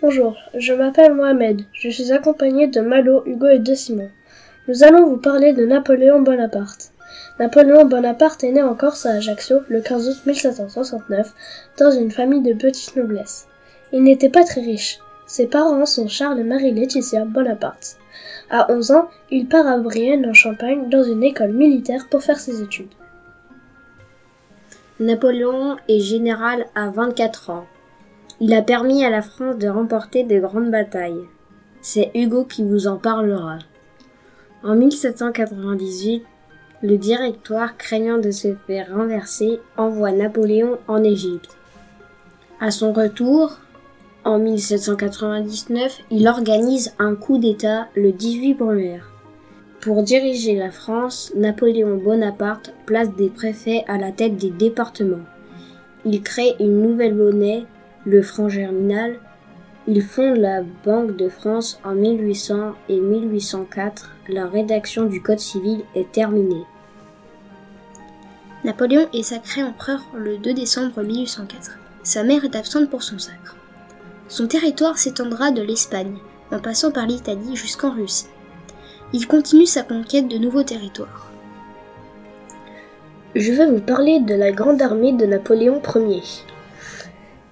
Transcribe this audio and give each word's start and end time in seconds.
Bonjour, 0.00 0.36
je 0.54 0.72
m'appelle 0.74 1.12
Mohamed. 1.12 1.62
Je 1.72 1.88
suis 1.88 2.12
accompagné 2.12 2.68
de 2.68 2.80
Malo, 2.80 3.24
Hugo 3.26 3.48
et 3.48 3.58
de 3.58 3.74
Simon. 3.74 4.08
Nous 4.68 4.84
allons 4.84 5.08
vous 5.08 5.16
parler 5.16 5.52
de 5.54 5.66
Napoléon 5.66 6.22
Bonaparte. 6.22 6.92
Napoléon 7.40 7.84
Bonaparte 7.84 8.44
est 8.44 8.52
né 8.52 8.62
en 8.62 8.76
Corse 8.76 9.06
à 9.06 9.14
Ajaccio 9.14 9.58
le 9.68 9.80
15 9.80 10.08
août 10.08 10.18
1769 10.24 11.34
dans 11.80 11.90
une 11.90 12.12
famille 12.12 12.42
de 12.42 12.52
petite 12.52 12.94
noblesse. 12.94 13.48
Il 13.92 14.04
n'était 14.04 14.28
pas 14.28 14.44
très 14.44 14.60
riche. 14.60 15.00
Ses 15.26 15.48
parents 15.48 15.84
sont 15.84 16.06
Charles 16.06 16.38
et 16.38 16.44
Marie-Laetitia 16.44 17.24
Bonaparte. 17.24 17.96
À 18.50 18.72
11 18.72 18.92
ans, 18.92 19.08
il 19.32 19.48
part 19.48 19.66
à 19.66 19.78
Brienne 19.78 20.26
en 20.26 20.32
Champagne 20.32 20.88
dans 20.88 21.02
une 21.02 21.24
école 21.24 21.54
militaire 21.54 22.06
pour 22.08 22.22
faire 22.22 22.38
ses 22.38 22.62
études. 22.62 22.94
Napoléon 25.00 25.76
est 25.88 25.98
général 25.98 26.66
à 26.76 26.88
24 26.90 27.50
ans. 27.50 27.66
Il 28.40 28.54
a 28.54 28.62
permis 28.62 29.04
à 29.04 29.10
la 29.10 29.22
France 29.22 29.58
de 29.58 29.68
remporter 29.68 30.22
de 30.22 30.38
grandes 30.38 30.70
batailles. 30.70 31.24
C'est 31.80 32.12
Hugo 32.14 32.44
qui 32.44 32.62
vous 32.62 32.86
en 32.86 32.96
parlera. 32.96 33.58
En 34.62 34.76
1798, 34.76 36.24
le 36.82 36.96
directoire, 36.98 37.76
craignant 37.76 38.18
de 38.18 38.30
se 38.30 38.54
faire 38.66 38.94
renverser, 38.94 39.58
envoie 39.76 40.12
Napoléon 40.12 40.78
en 40.86 41.02
Égypte. 41.02 41.56
À 42.60 42.70
son 42.70 42.92
retour, 42.92 43.58
en 44.24 44.38
1799, 44.38 46.00
il 46.12 46.28
organise 46.28 46.94
un 47.00 47.16
coup 47.16 47.38
d'État 47.38 47.88
le 47.96 48.12
18 48.12 48.54
brumaire. 48.54 49.10
Pour 49.80 50.04
diriger 50.04 50.54
la 50.54 50.70
France, 50.70 51.32
Napoléon 51.34 51.96
Bonaparte 51.96 52.72
place 52.86 53.12
des 53.16 53.30
préfets 53.30 53.84
à 53.88 53.98
la 53.98 54.12
tête 54.12 54.36
des 54.36 54.50
départements. 54.50 55.24
Il 56.04 56.22
crée 56.22 56.54
une 56.60 56.82
nouvelle 56.82 57.14
monnaie, 57.14 57.64
le 58.04 58.22
franc 58.22 58.48
germinal. 58.48 59.18
Il 59.86 60.02
fonde 60.02 60.36
la 60.36 60.62
Banque 60.84 61.16
de 61.16 61.28
France 61.28 61.80
en 61.84 61.94
1800 61.94 62.74
et 62.88 63.00
1804. 63.00 64.10
La 64.28 64.46
rédaction 64.46 65.04
du 65.04 65.22
Code 65.22 65.38
civil 65.38 65.82
est 65.94 66.12
terminée. 66.12 66.64
Napoléon 68.64 69.08
est 69.14 69.22
sacré 69.22 69.62
empereur 69.62 70.00
le 70.14 70.36
2 70.38 70.52
décembre 70.52 71.02
1804. 71.02 71.78
Sa 72.02 72.22
mère 72.24 72.44
est 72.44 72.56
absente 72.56 72.90
pour 72.90 73.02
son 73.02 73.18
sacre. 73.18 73.56
Son 74.28 74.46
territoire 74.46 74.98
s'étendra 74.98 75.50
de 75.50 75.62
l'Espagne, 75.62 76.18
en 76.52 76.58
passant 76.58 76.90
par 76.90 77.06
l'Italie 77.06 77.56
jusqu'en 77.56 77.94
Russie 77.94 78.26
il 79.12 79.26
continue 79.26 79.66
sa 79.66 79.82
conquête 79.82 80.28
de 80.28 80.36
nouveaux 80.36 80.62
territoires. 80.62 81.30
Je 83.34 83.52
vais 83.52 83.66
vous 83.66 83.80
parler 83.80 84.20
de 84.20 84.34
la 84.34 84.52
grande 84.52 84.82
armée 84.82 85.12
de 85.12 85.24
Napoléon 85.24 85.80
Ier. 85.94 86.22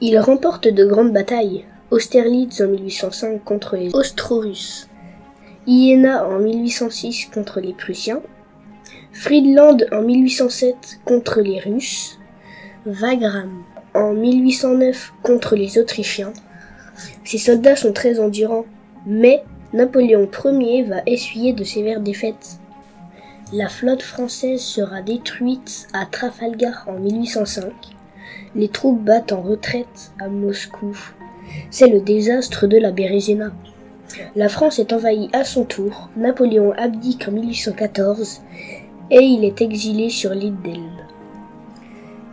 Il 0.00 0.18
remporte 0.18 0.66
de 0.66 0.84
grandes 0.84 1.12
batailles. 1.12 1.64
Austerlitz 1.90 2.60
en 2.60 2.68
1805 2.68 3.44
contre 3.44 3.76
les 3.76 3.94
Austro-Russes, 3.94 4.88
Iéna 5.66 6.26
en 6.26 6.40
1806 6.40 7.26
contre 7.32 7.60
les 7.60 7.72
Prussiens, 7.72 8.20
Friedland 9.12 9.86
en 9.92 10.02
1807 10.02 10.74
contre 11.04 11.40
les 11.40 11.60
Russes, 11.60 12.18
Wagram 12.84 13.62
en 13.94 14.12
1809 14.12 15.12
contre 15.22 15.54
les 15.54 15.78
Autrichiens. 15.78 16.32
Ces 17.24 17.38
soldats 17.38 17.76
sont 17.76 17.92
très 17.92 18.18
endurants, 18.18 18.66
mais 19.06 19.44
Napoléon 19.72 20.28
Ier 20.44 20.82
va 20.82 21.02
essuyer 21.06 21.52
de 21.52 21.62
sévères 21.62 22.00
défaites. 22.00 22.58
La 23.52 23.68
flotte 23.68 24.02
française 24.02 24.62
sera 24.62 25.00
détruite 25.00 25.86
à 25.92 26.06
Trafalgar 26.06 26.84
en 26.88 26.98
1805. 26.98 27.93
Les 28.54 28.68
troupes 28.68 29.02
battent 29.02 29.32
en 29.32 29.42
retraite 29.42 30.12
à 30.20 30.28
Moscou. 30.28 30.96
C'est 31.70 31.88
le 31.88 32.00
désastre 32.00 32.66
de 32.66 32.78
la 32.78 32.90
Bérésina. 32.90 33.52
La 34.36 34.48
France 34.48 34.78
est 34.78 34.92
envahie 34.92 35.28
à 35.32 35.44
son 35.44 35.64
tour. 35.64 36.08
Napoléon 36.16 36.72
abdique 36.72 37.26
en 37.28 37.32
1814 37.32 38.42
et 39.10 39.22
il 39.22 39.44
est 39.44 39.60
exilé 39.60 40.10
sur 40.10 40.34
l'île 40.34 40.56
d'Elbe. 40.62 40.80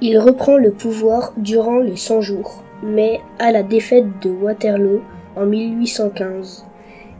Il 0.00 0.18
reprend 0.18 0.56
le 0.56 0.72
pouvoir 0.72 1.32
durant 1.36 1.78
les 1.78 1.96
100 1.96 2.20
jours, 2.20 2.62
mais 2.82 3.20
à 3.38 3.52
la 3.52 3.62
défaite 3.62 4.06
de 4.22 4.30
Waterloo 4.30 5.02
en 5.36 5.46
1815 5.46 6.64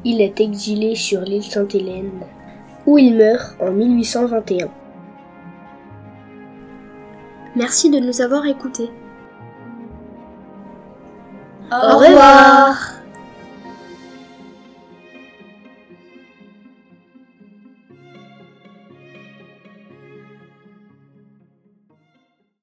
il 0.05 0.21
est 0.21 0.41
exilé 0.41 0.95
sur 0.95 1.21
l'île 1.23 1.43
Sainte-Hélène, 1.43 2.21
où 2.87 2.99
il 2.99 3.17
meurt 3.17 3.57
en 3.61 3.73
1821. 3.73 4.69
Merci 7.57 7.91
de 7.91 7.99
nous 7.99 8.21
avoir 8.21 8.47
écoutés. 8.47 8.91
Au 11.71 11.99
revoir 11.99 12.88